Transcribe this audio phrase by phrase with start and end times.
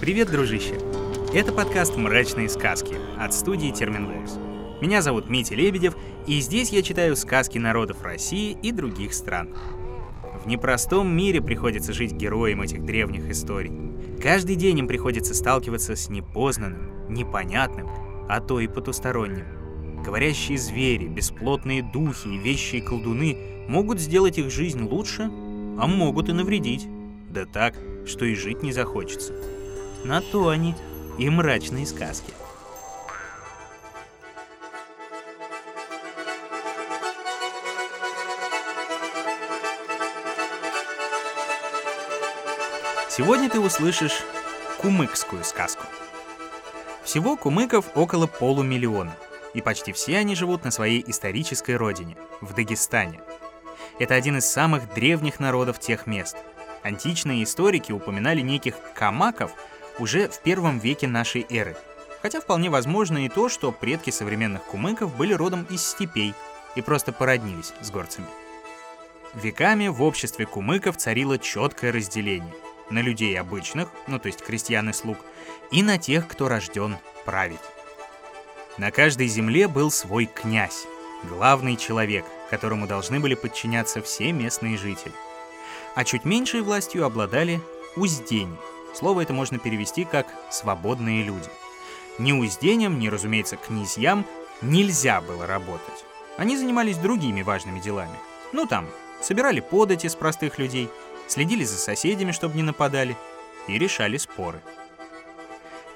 [0.00, 0.80] Привет, дружище!
[1.34, 4.38] Это подкаст «Мрачные сказки» от студии Терминвокс.
[4.80, 5.94] Меня зовут Митя Лебедев,
[6.26, 9.54] и здесь я читаю сказки народов России и других стран.
[10.42, 13.72] В непростом мире приходится жить героям этих древних историй.
[14.22, 17.86] Каждый день им приходится сталкиваться с непознанным, непонятным,
[18.26, 20.02] а то и потусторонним.
[20.02, 23.36] Говорящие звери, бесплотные духи и вещие колдуны
[23.68, 25.24] могут сделать их жизнь лучше,
[25.78, 26.88] а могут и навредить.
[27.28, 27.74] Да так,
[28.06, 29.34] что и жить не захочется.
[30.04, 30.74] На то они
[31.18, 32.32] и мрачные сказки.
[43.10, 44.22] Сегодня ты услышишь
[44.78, 45.84] кумыкскую сказку.
[47.04, 49.14] Всего кумыков около полумиллиона,
[49.52, 53.20] и почти все они живут на своей исторической родине, в Дагестане.
[53.98, 56.38] Это один из самых древних народов тех мест.
[56.82, 59.52] Античные историки упоминали неких камаков–
[60.00, 61.76] уже в первом веке нашей эры.
[62.22, 66.34] Хотя вполне возможно и то, что предки современных кумыков были родом из степей
[66.74, 68.26] и просто породнились с горцами.
[69.34, 72.52] Веками в обществе кумыков царило четкое разделение
[72.90, 75.18] на людей обычных, ну то есть крестьян и слуг,
[75.70, 77.60] и на тех, кто рожден править.
[78.76, 80.86] На каждой земле был свой князь,
[81.28, 85.12] главный человек, которому должны были подчиняться все местные жители.
[85.94, 87.60] А чуть меньшей властью обладали
[87.96, 88.56] уздени–
[88.94, 91.48] Слово это можно перевести как «свободные люди».
[92.18, 94.26] Ни узденям, ни, разумеется, князьям
[94.60, 96.04] нельзя было работать.
[96.36, 98.16] Они занимались другими важными делами.
[98.52, 98.88] Ну там,
[99.22, 100.90] собирали подати с простых людей,
[101.28, 103.16] следили за соседями, чтобы не нападали,
[103.68, 104.60] и решали споры.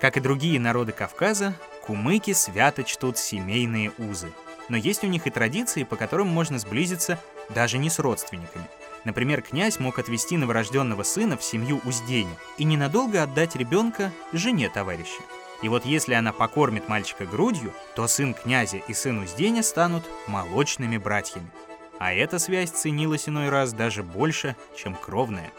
[0.00, 4.32] Как и другие народы Кавказа, кумыки свято чтут семейные узы.
[4.68, 7.18] Но есть у них и традиции, по которым можно сблизиться
[7.50, 8.64] даже не с родственниками–
[9.04, 15.22] Например, князь мог отвести новорожденного сына в семью Уздени и ненадолго отдать ребенка жене товарища.
[15.62, 20.96] И вот если она покормит мальчика грудью, то сын князя и сын Узденя станут молочными
[20.96, 21.50] братьями.
[21.98, 25.52] А эта связь ценилась иной раз даже больше, чем кровная.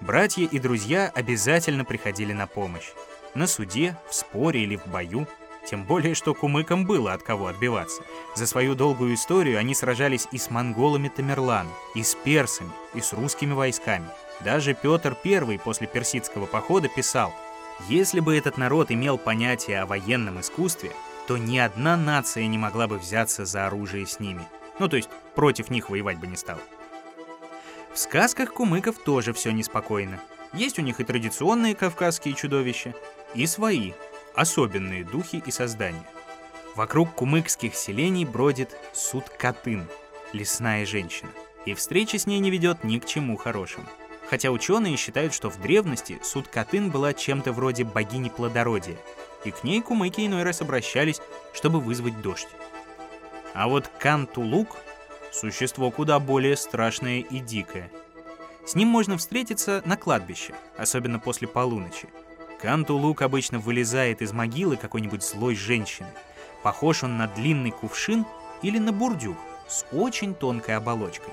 [0.00, 2.90] Братья и друзья обязательно приходили на помощь.
[3.34, 5.26] На суде, в споре или в бою–
[5.68, 8.02] тем более, что кумыкам было от кого отбиваться.
[8.34, 13.12] За свою долгую историю они сражались и с монголами Тамерлана, и с персами, и с
[13.12, 14.06] русскими войсками.
[14.40, 17.32] Даже Петр I после персидского похода писал,
[17.88, 20.92] «Если бы этот народ имел понятие о военном искусстве,
[21.26, 24.46] то ни одна нация не могла бы взяться за оружие с ними.
[24.78, 26.58] Ну, то есть против них воевать бы не стал.
[27.92, 30.20] В сказках кумыков тоже все неспокойно.
[30.54, 32.94] Есть у них и традиционные кавказские чудовища,
[33.34, 33.92] и свои,
[34.38, 36.06] особенные духи и создания.
[36.76, 39.88] Вокруг кумыкских селений бродит Суд-Катын,
[40.32, 41.30] лесная женщина,
[41.64, 43.86] и встреча с ней не ведет ни к чему хорошему.
[44.30, 48.96] Хотя ученые считают, что в древности Суд-Катын была чем-то вроде богини плодородия,
[49.44, 51.20] и к ней кумыки иной раз обращались,
[51.52, 52.48] чтобы вызвать дождь.
[53.54, 54.76] А вот Кантулук—
[55.32, 57.90] существо куда более страшное и дикое.
[58.64, 62.08] С ним можно встретиться на кладбище, особенно после полуночи.
[62.60, 66.08] Кантулук обычно вылезает из могилы какой-нибудь злой женщины.
[66.62, 68.26] Похож он на длинный кувшин
[68.62, 69.36] или на бурдюк
[69.68, 71.32] с очень тонкой оболочкой.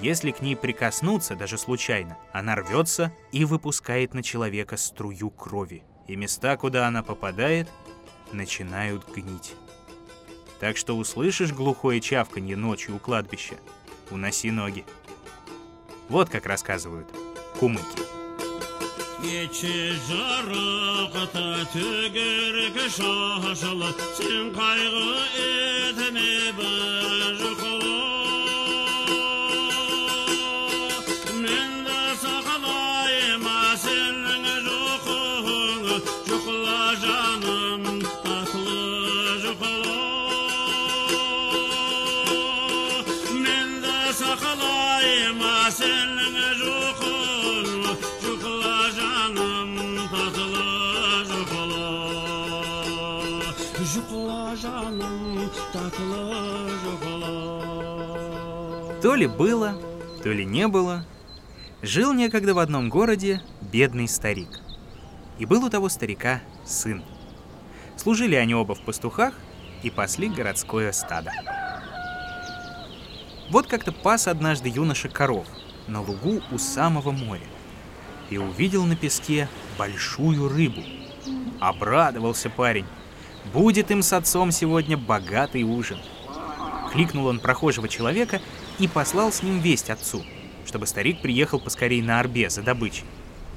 [0.00, 5.84] Если к ней прикоснуться, даже случайно, она рвется и выпускает на человека струю крови.
[6.08, 7.68] И места, куда она попадает,
[8.32, 9.54] начинают гнить.
[10.58, 13.54] Так что услышишь глухое чавканье ночью у кладбища,
[14.10, 14.84] уноси ноги.
[16.08, 17.06] Вот как рассказывают
[17.58, 18.03] кумыки.
[19.24, 28.00] İçi jarıqta tügürgü şaşılı Sen kaygı etme bir kulu
[31.42, 35.96] Men de sağlayma senin jokuğunu
[36.28, 36.53] Joku
[59.14, 59.80] То ли было,
[60.24, 61.06] то ли не было,
[61.82, 64.48] жил некогда в одном городе бедный старик.
[65.38, 67.00] И был у того старика сын.
[67.96, 69.34] Служили они оба в пастухах
[69.84, 71.30] и пасли городское стадо.
[73.50, 75.46] Вот как-то пас однажды юноша коров
[75.86, 77.46] на лугу у самого моря
[78.30, 80.82] и увидел на песке большую рыбу.
[81.60, 82.86] Обрадовался парень.
[83.52, 86.00] Будет им с отцом сегодня богатый ужин.
[86.90, 88.40] Кликнул он прохожего человека
[88.78, 90.24] и послал с ним весть отцу,
[90.66, 93.04] чтобы старик приехал поскорей на Орбе за добычей.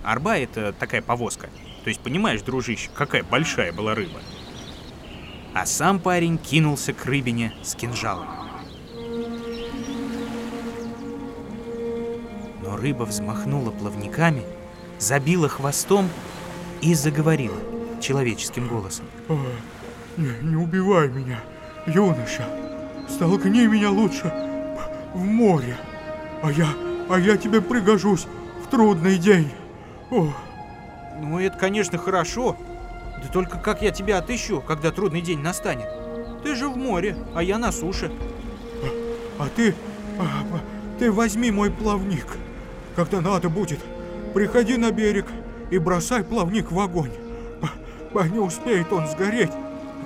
[0.03, 1.49] Арба— это такая повозка.
[1.83, 4.19] То есть, понимаешь, дружище, какая большая была рыба.
[5.53, 8.27] А сам парень кинулся к рыбине с кинжалом.
[12.61, 14.43] Но рыба взмахнула плавниками,
[14.99, 16.09] забила хвостом
[16.81, 17.57] и заговорила
[18.01, 19.05] человеческим голосом.
[20.17, 21.39] Не, не убивай меня,
[21.87, 22.47] юноша.
[23.09, 24.46] Столкни меня лучше
[25.17, 25.75] в море,
[26.43, 26.67] а я,
[27.09, 28.27] а я тебе пригожусь
[28.63, 29.51] в трудный день.
[30.11, 30.27] О,
[31.19, 32.55] Ну, это, конечно, хорошо.
[33.23, 35.87] Да только как я тебя отыщу, когда трудный день настанет?
[36.43, 38.11] Ты же в море, а я на суше.
[39.39, 39.73] а ты,
[40.19, 40.59] а, а,
[40.99, 42.27] ты возьми мой плавник.
[42.95, 43.79] Когда надо будет,
[44.33, 45.25] приходи на берег
[45.71, 47.11] и бросай плавник в огонь.
[47.61, 47.67] А,
[48.19, 49.51] а не успеет он сгореть,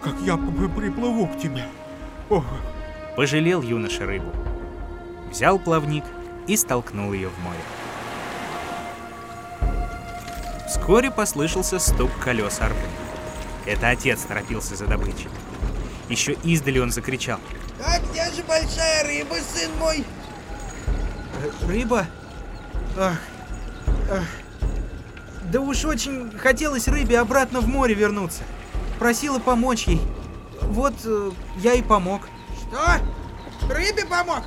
[0.02, 1.64] как я п- приплыву к тебе.
[2.30, 2.44] О,
[3.18, 4.32] Пожалел юноша рыбу.
[5.32, 6.04] Взял плавник
[6.48, 7.60] и столкнул ее в море.
[10.68, 12.80] Вскоре послышался стук колес арбы.
[13.66, 15.30] Это отец торопился за добычей.
[16.10, 17.40] Еще издали он закричал.
[17.84, 20.06] А где же большая рыба, сын мой?
[21.66, 22.06] Рыба?
[22.98, 23.20] Ах,
[24.12, 24.28] ах.
[25.44, 28.44] Да уж очень хотелось рыбе обратно в море вернуться.
[29.00, 30.02] Просила помочь ей.
[30.62, 32.28] Вот э, я и помог.
[32.70, 33.74] Что?
[33.74, 34.44] Рыбе помог?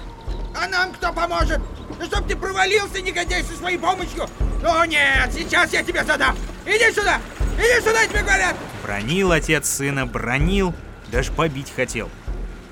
[0.54, 1.60] А нам кто поможет?
[1.98, 4.26] Да чтоб ты провалился, негодяй, со своей помощью!
[4.62, 6.36] Ну нет, сейчас я тебе задам!
[6.64, 7.20] Иди сюда!
[7.58, 8.56] Иди сюда, тебе говорят!
[8.82, 10.74] Бронил отец сына, бронил,
[11.10, 12.08] даже побить хотел.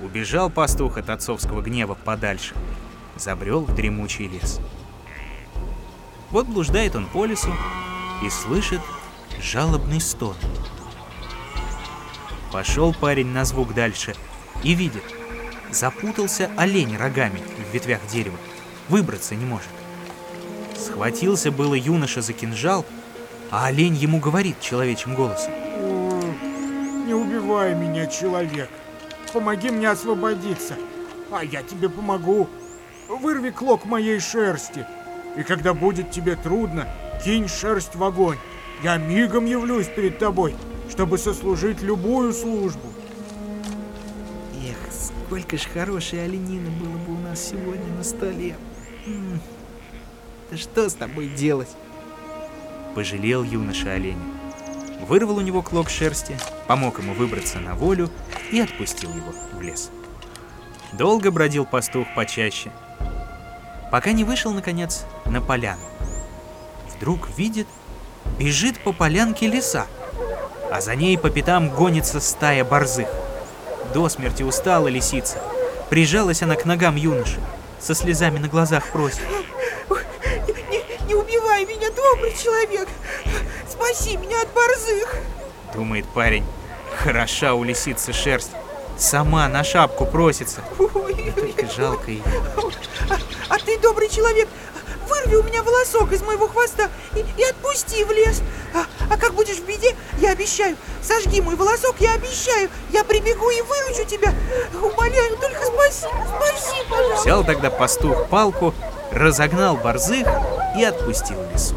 [0.00, 2.55] Убежал пастух от отцовского гнева подальше.
[3.17, 4.61] Забрел в дремучий лес.
[6.31, 7.52] Вот блуждает он по лесу
[8.23, 8.81] и слышит
[9.40, 10.34] жалобный стон.
[12.50, 14.14] Пошел парень на звук дальше
[14.62, 15.05] и видит.
[15.72, 18.36] Запутался олень рогами в ветвях дерева.
[18.90, 19.70] Выбраться не может.
[20.78, 22.84] Схватился было юноша за кинжал,
[23.50, 25.52] а олень ему говорит человечьим голосом.
[27.06, 28.69] не убивай меня, человек.
[29.32, 30.76] Помоги мне освободиться,
[31.30, 32.48] а я тебе помогу.
[33.08, 34.86] Вырви клок моей шерсти,
[35.36, 36.86] и когда будет тебе трудно,
[37.24, 38.38] кинь шерсть в огонь.
[38.82, 40.54] Я мигом явлюсь перед тобой,
[40.90, 42.91] чтобы сослужить любую службу.
[45.32, 48.55] Сколько ж хорошей оленины было бы у нас сегодня на столе.
[50.50, 51.70] Да что с тобой делать?
[52.94, 54.20] Пожалел юноша оленя.
[55.08, 56.37] Вырвал у него клок шерсти,
[56.67, 58.11] помог ему выбраться на волю
[58.50, 59.90] и отпустил его в лес.
[60.93, 62.70] Долго бродил пастух почаще,
[63.90, 65.81] пока не вышел, наконец, на поляну.
[66.94, 67.69] Вдруг видит,
[68.38, 69.87] бежит по полянке лиса,
[70.70, 73.08] а за ней по пятам гонится стая борзых.
[73.92, 75.38] До смерти устала лисица.
[75.90, 77.38] Прижалась она к ногам юноши,
[77.78, 79.20] со слезами на глазах просит.
[79.90, 82.88] Не, не убивай меня, добрый человек!
[83.70, 85.16] Спаси меня от борзых!
[85.74, 86.44] Думает парень,
[86.96, 88.52] хороша у лисицы шерсть.
[88.96, 90.62] Сама на шапку просится.
[90.78, 92.22] Ой, Только жалко ее.
[93.10, 93.16] а,
[93.48, 94.48] а ты, добрый человек,
[95.08, 98.42] вырви у меня волосок из моего хвоста и, и отпусти в лес.
[98.74, 103.50] А, а как будешь в беде, я обещаю, сожги мой волосок, я обещаю, я прибегу
[103.50, 104.34] и выручу тебя.
[104.74, 107.22] Умоляю, только спаси, спаси, пожалуйста.
[107.22, 108.74] Взял тогда пастух палку,
[109.10, 110.26] разогнал борзых
[110.76, 111.76] и отпустил лису.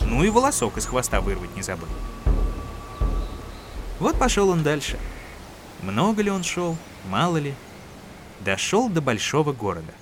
[0.00, 1.88] Ну и волосок из хвоста вырвать не забыл.
[3.98, 4.98] Вот пошел он дальше.
[5.80, 6.76] Много ли он шел,
[7.08, 7.54] мало ли.
[8.40, 9.92] Дошел до большого города.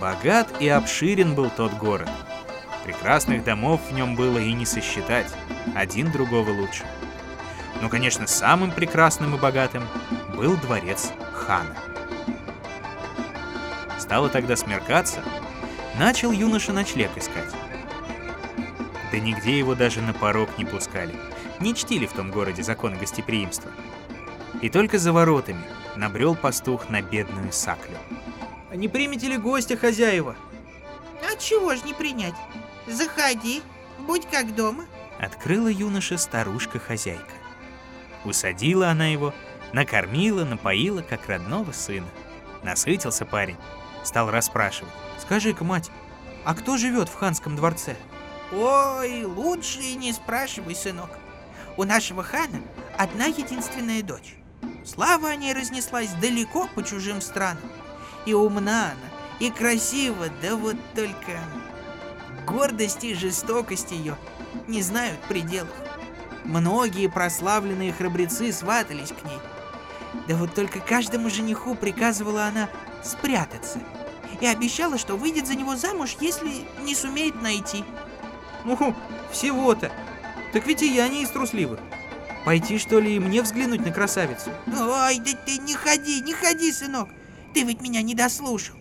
[0.00, 2.08] Богат и обширен был тот город.
[2.84, 5.32] Прекрасных домов в нем было и не сосчитать,
[5.74, 6.84] один другого лучше.
[7.80, 9.84] Но, конечно, самым прекрасным и богатым
[10.36, 11.76] был дворец хана.
[13.98, 15.22] Стало тогда смеркаться,
[15.98, 17.52] начал юноша ночлег искать.
[19.12, 21.14] Да нигде его даже на порог не пускали,
[21.60, 23.70] не чтили в том городе законы гостеприимства.
[24.60, 25.62] И только за воротами
[25.96, 27.96] набрел пастух на бедную саклю.
[28.70, 30.34] А не примете ли гостя хозяева?
[31.22, 32.34] А чего ж не принять?
[32.86, 33.62] Заходи,
[33.98, 34.86] будь как дома.
[35.18, 37.32] Открыла юноша старушка-хозяйка.
[38.24, 39.32] Усадила она его,
[39.72, 42.08] накормила, напоила, как родного сына.
[42.62, 43.56] Насытился парень,
[44.04, 44.92] стал расспрашивать.
[45.20, 45.90] Скажи-ка, мать,
[46.44, 47.96] а кто живет в ханском дворце?
[48.52, 51.10] Ой, лучше и не спрашивай, сынок.
[51.76, 52.60] У нашего хана
[52.98, 54.36] одна единственная дочь.
[54.84, 57.70] Слава о ней разнеслась далеко по чужим странам.
[58.26, 59.10] И умна она,
[59.40, 61.38] и красива, да вот только
[62.46, 64.16] гордость и жестокость ее
[64.68, 65.74] не знают пределов.
[66.44, 69.38] Многие прославленные храбрецы сватались к ней.
[70.28, 72.68] Да вот только каждому жениху приказывала она
[73.02, 73.80] спрятаться.
[74.40, 76.50] И обещала, что выйдет за него замуж, если
[76.82, 77.84] не сумеет найти.
[78.64, 78.94] Ну,
[79.30, 79.92] всего-то.
[80.52, 81.80] Так ведь и я не из трусливых.
[82.44, 84.50] Пойти, что ли, и мне взглянуть на красавицу?
[84.66, 87.08] Ой, да ты не ходи, не ходи, сынок.
[87.54, 88.76] Ты ведь меня не дослушал.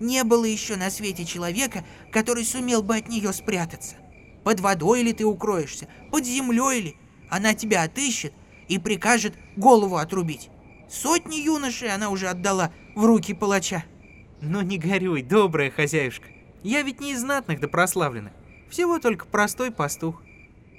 [0.00, 3.96] Не было еще на свете человека, который сумел бы от нее спрятаться.
[4.44, 6.96] Под водой ли ты укроешься, под землей ли.
[7.28, 8.32] Она тебя отыщет
[8.68, 10.50] и прикажет голову отрубить.
[10.88, 13.84] Сотни юношей она уже отдала в руки палача.
[14.40, 16.28] Ну не горюй, добрая хозяюшка.
[16.62, 18.32] Я ведь не из знатных да прославленных.
[18.70, 20.22] Всего только простой пастух.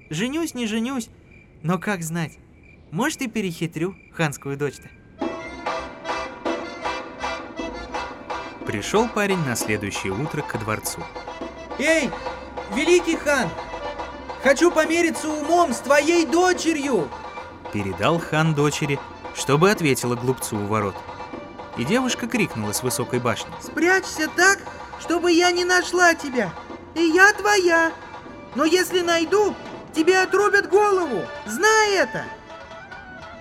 [0.09, 1.09] Женюсь, не женюсь,
[1.61, 2.38] но как знать,
[2.91, 4.89] может и перехитрю ханскую дочь-то.
[8.69, 11.03] Пришел парень на следующее утро ко дворцу.
[11.79, 12.11] Эй,
[12.75, 13.49] великий хан!
[14.43, 17.09] Хочу помериться умом с твоей дочерью!
[17.73, 18.99] Передал хан дочери,
[19.33, 20.95] чтобы ответила глупцу у ворот.
[21.77, 23.51] И девушка крикнула с высокой башни.
[23.59, 24.59] Спрячься так,
[24.99, 26.53] чтобы я не нашла тебя.
[26.93, 27.91] И я твоя.
[28.53, 29.55] Но если найду,
[29.95, 31.25] тебе отрубят голову.
[31.47, 32.23] Знай это.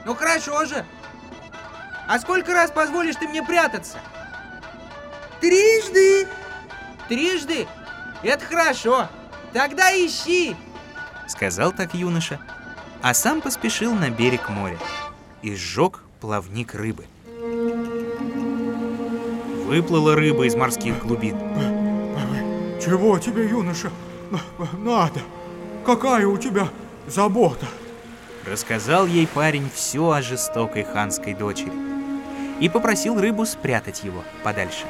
[0.06, 0.87] Ну хорошо же.
[2.06, 3.99] А сколько раз позволишь ты мне прятаться?
[5.40, 6.26] Трижды.
[7.09, 7.66] Трижды?
[8.23, 9.09] Это хорошо.
[9.52, 10.57] Тогда ищи.
[11.26, 12.40] Сказал так юноша,
[13.02, 14.78] а сам поспешил на берег моря
[15.42, 17.07] и сжег плавник рыбы.
[19.66, 21.37] Выплыла рыба из морских глубин.
[22.83, 23.90] Чего тебе, юноша,
[24.78, 25.21] надо?
[25.85, 26.68] Какая у тебя
[27.07, 27.66] забота?
[28.47, 31.73] Рассказал ей парень все о жестокой ханской дочери
[32.61, 34.87] и попросил рыбу спрятать его подальше.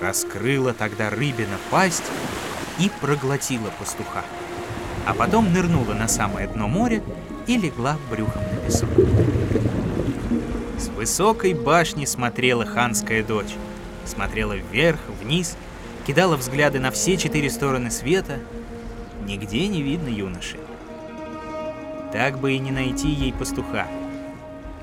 [0.00, 2.04] Раскрыла тогда рыбина пасть
[2.78, 4.24] и проглотила пастуха,
[5.06, 7.02] а потом нырнула на самое дно моря
[7.46, 8.88] и легла брюхом на песок.
[10.78, 13.54] С высокой башни смотрела ханская дочь.
[14.04, 15.56] Смотрела вверх, вниз,
[16.06, 18.38] кидала взгляды на все четыре стороны света.
[19.24, 20.58] Нигде не видно юноши.
[22.12, 23.86] Так бы и не найти ей пастуха.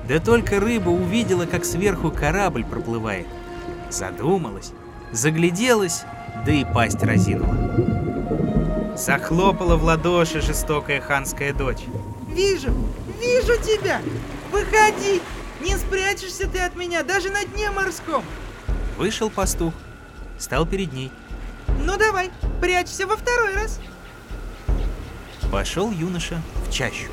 [0.06, 3.26] Да только рыба увидела, как сверху корабль проплывает.
[3.90, 4.72] Задумалась,
[5.12, 6.04] загляделась,
[6.44, 7.56] да и пасть разинула.
[8.96, 11.84] Захлопала в ладоши жестокая ханская дочь.
[12.28, 12.70] Вижу,
[13.20, 14.00] вижу тебя.
[14.50, 15.20] Выходи.
[15.60, 18.22] Не спрячешься ты от меня даже на дне морском.
[18.98, 19.72] Вышел пастух,
[20.38, 21.10] стал перед ней.
[21.82, 23.80] Ну давай, прячься во второй раз.
[25.50, 27.10] Пошел юноша в чащу.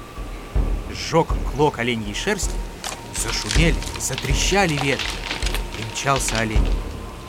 [0.92, 2.56] Сжег клок оленьей шерсти,
[3.16, 5.18] зашумели, затрещали ветки.
[5.80, 6.68] И мчался олень.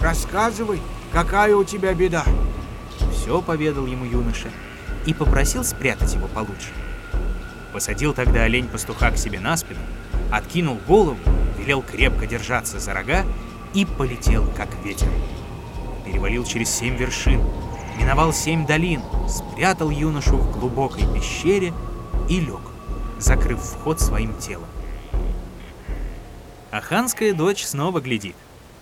[0.01, 0.81] Рассказывай,
[1.13, 2.25] какая у тебя беда?
[3.13, 4.49] Все поведал ему юноша
[5.07, 6.69] и попросил спрятать его получше.
[7.73, 9.81] Посадил тогда олень пастуха к себе на спину,
[10.31, 11.19] откинул голову,
[11.59, 13.25] велел крепко держаться за рога
[13.73, 15.09] и полетел, как ветер.
[16.05, 17.43] Перевалил через семь вершин,
[17.99, 21.73] миновал семь долин, спрятал юношу в глубокой пещере
[22.29, 22.61] и лег,
[23.19, 24.69] закрыв вход своим телом.
[26.71, 28.37] А ханская дочь снова глядит,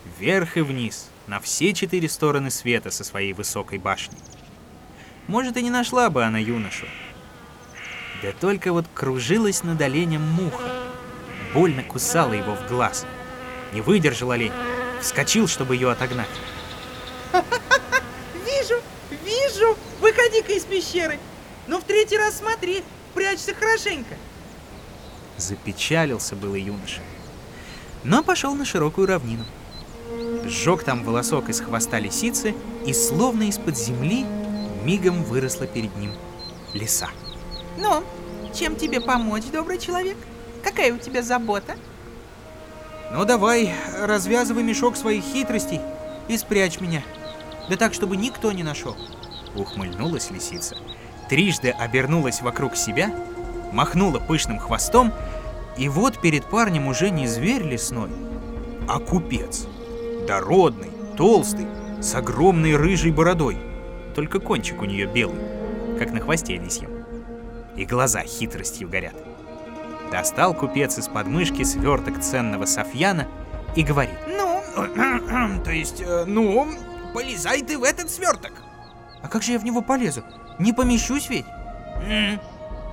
[0.04, 4.18] вверх и вниз, на все четыре стороны света со своей высокой башней.
[5.28, 6.86] Может, и не нашла бы она юношу.
[8.22, 10.70] Да только вот кружилась над оленем муха,
[11.54, 13.06] больно кусала его в глаз.
[13.72, 14.52] Не выдержал олень,
[15.00, 16.28] вскочил, чтобы ее отогнать.
[18.44, 18.80] Вижу,
[19.24, 19.76] вижу.
[20.00, 21.18] Выходи-ка из пещеры.
[21.66, 24.16] Но в третий раз смотри, прячься хорошенько.
[25.38, 27.00] Запечалился было юноша.
[28.04, 29.44] Но пошел на широкую равнину.
[30.44, 32.54] Сжег там волосок из хвоста лисицы,
[32.86, 34.24] и словно из-под земли
[34.84, 36.12] мигом выросла перед ним
[36.72, 37.08] лиса.
[37.78, 38.02] Ну,
[38.54, 40.16] чем тебе помочь, добрый человек?
[40.62, 41.76] Какая у тебя забота?
[43.12, 45.80] Ну давай, развязывай мешок своих хитростей
[46.28, 47.02] и спрячь меня.
[47.68, 48.96] Да так, чтобы никто не нашел.
[49.54, 50.76] Ухмыльнулась лисица,
[51.28, 53.14] трижды обернулась вокруг себя,
[53.72, 55.12] махнула пышным хвостом,
[55.76, 58.10] и вот перед парнем уже не зверь лесной,
[58.88, 59.66] а купец.
[60.26, 61.66] Дородный, толстый,
[62.00, 63.58] с огромной рыжей бородой.
[64.14, 65.40] Только кончик у нее белый,
[65.98, 66.90] как на хвосте лисьем.
[67.76, 69.14] И глаза хитростью горят.
[70.10, 73.26] Достал купец из подмышки сверток ценного софьяна
[73.74, 74.14] и говорит.
[74.28, 74.62] Ну,
[75.64, 76.68] то есть, э, ну,
[77.14, 78.52] полезай ты в этот сверток.
[79.22, 80.22] А как же я в него полезу?
[80.58, 81.46] Не помещусь ведь?
[82.06, 82.38] М,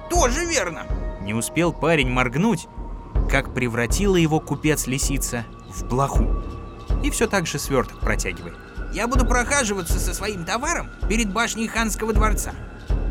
[0.09, 0.83] Тоже верно.
[1.21, 2.67] Не успел парень моргнуть,
[3.29, 6.25] как превратила его купец-лисица в блоху.
[7.03, 8.55] И все так же сверток протягивает.
[8.93, 12.53] Я буду прохаживаться со своим товаром перед башней ханского дворца.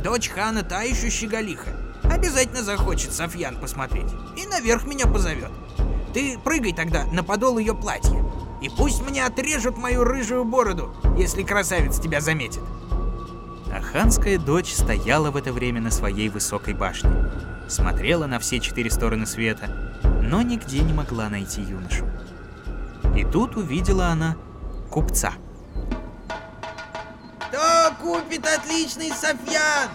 [0.02, 1.70] Дочь хана та еще щеголиха.
[2.02, 4.10] Обязательно захочет Софьян посмотреть.
[4.36, 5.50] И наверх меня позовет.
[6.14, 8.24] Ты прыгай тогда на подол ее платья.
[8.60, 12.62] И пусть мне отрежут мою рыжую бороду, если красавец тебя заметит.
[13.72, 17.10] А ханская дочь стояла в это время на своей высокой башне,
[17.68, 19.68] смотрела на все четыре стороны света,
[20.22, 22.06] но нигде не могла найти юношу.
[23.18, 24.36] И тут увидела она
[24.92, 25.32] купца.
[27.40, 29.88] Кто купит отличный софьян?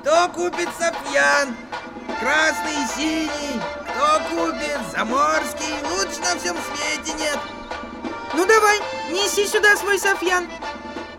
[0.00, 1.56] Кто купит софьян?
[2.20, 3.60] Красный и синий.
[3.88, 5.72] Кто купит заморский?
[5.88, 7.38] Лучше на всем свете нет.
[8.34, 8.78] Ну давай,
[9.10, 10.46] неси сюда свой софьян.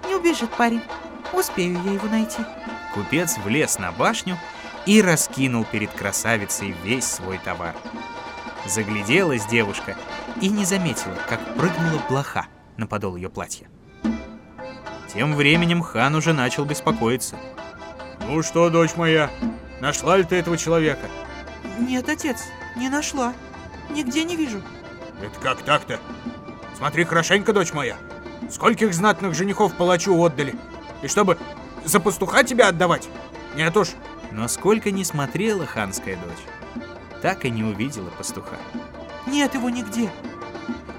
[0.08, 0.84] Не убежит парень.
[1.34, 2.46] Успею я его найти.
[2.94, 4.38] Купец влез на башню
[4.86, 7.74] и раскинул перед красавицей весь свой товар.
[8.66, 9.96] Загляделась девушка
[10.40, 13.68] и не заметила, как прыгнула блоха на подол ее платья.
[15.14, 17.38] Тем временем хан уже начал беспокоиться.
[18.28, 19.30] Ну что, дочь моя,
[19.82, 21.08] нашла ли ты этого человека?
[21.80, 22.44] Нет, отец,
[22.78, 23.34] не нашла.
[23.90, 24.62] Нигде не вижу.
[25.22, 26.00] Это как так-то?
[26.78, 27.98] Смотри хорошенько, дочь моя.
[28.50, 30.56] Скольких знатных женихов палачу отдали?
[31.02, 31.38] И чтобы
[31.84, 33.10] за пастуха тебя отдавать?
[33.56, 33.90] Нет уж.
[34.32, 36.46] Но сколько ни смотрела ханская дочь,
[37.22, 38.58] так и не увидела пастуха.
[39.28, 40.10] Нет его нигде.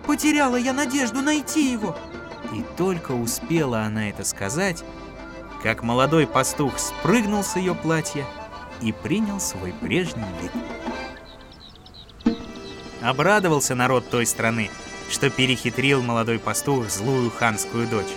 [0.06, 1.96] Потеряла я надежду найти его.
[2.52, 4.84] И только успела она это сказать,
[5.62, 8.26] как молодой пастух спрыгнул с ее платья
[8.80, 10.52] и принял свой прежний вид.
[13.00, 14.70] Обрадовался народ той страны,
[15.10, 18.12] что перехитрил молодой пастух злую ханскую дочь.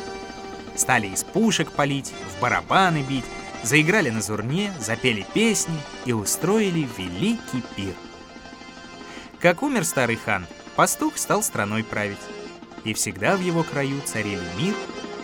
[0.76, 3.26] Стали из пушек палить, в барабаны бить,
[3.66, 7.96] заиграли на зурне, запели песни и устроили великий пир.
[9.40, 10.46] Как умер старый хан,
[10.76, 12.20] пастух стал страной править.
[12.84, 14.76] И всегда в его краю царили мир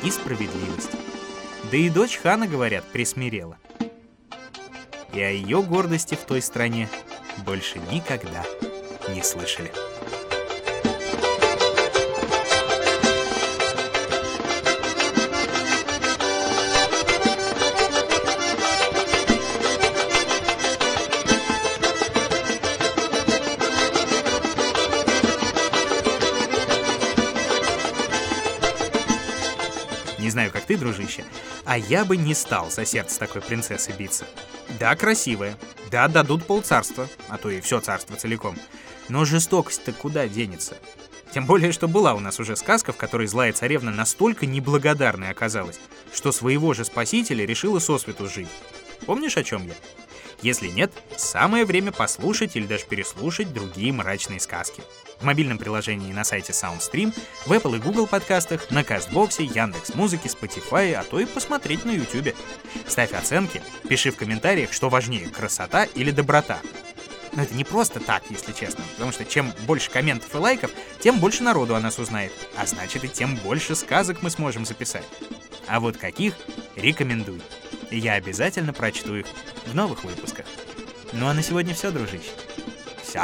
[0.04, 0.92] и справедливость.
[1.70, 3.58] Да и дочь хана, говорят, присмирела.
[5.14, 6.90] И о ее гордости в той стране
[7.46, 8.44] больше никогда
[9.14, 9.72] не слышали.
[30.72, 31.26] Ты, дружище,
[31.66, 34.26] а я бы не стал за сердце такой принцессы биться.
[34.80, 35.58] Да, красивая.
[35.92, 38.58] Да, дадут полцарства, а то и все царство целиком.
[39.10, 40.78] Но жестокость-то куда денется?
[41.34, 45.80] Тем более, что была у нас уже сказка, в которой злая царевна настолько неблагодарной оказалась,
[46.14, 48.48] что своего же спасителя решила сосвету жить.
[49.06, 49.74] Помнишь, о чем я?
[50.42, 54.82] Если нет, самое время послушать или даже переслушать другие мрачные сказки.
[55.22, 57.14] В мобильном приложении на сайте SoundStream,
[57.46, 61.92] в Apple и Google подкастах, на Кастбоксе, Яндекс Музыке, Spotify, а то и посмотреть на
[61.92, 62.36] YouTube.
[62.88, 66.60] Ставь оценки, пиши в комментариях, что важнее, красота или доброта.
[67.34, 71.20] Но это не просто так, если честно, потому что чем больше комментов и лайков, тем
[71.20, 75.06] больше народу о нас узнает, а значит и тем больше сказок мы сможем записать.
[75.68, 76.34] А вот каких—
[76.76, 77.42] рекомендую.
[77.92, 79.28] И я обязательно прочту их
[79.68, 80.46] в новых выпусках.
[81.14, 82.32] Ну а на сегодня все, дружище.
[83.04, 83.24] Все.